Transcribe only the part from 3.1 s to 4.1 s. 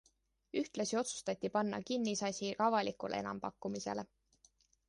enampakkumisele.